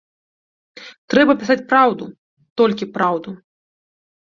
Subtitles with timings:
[1.15, 2.09] Трэба пісаць праўду,
[2.63, 3.37] толькі праўду.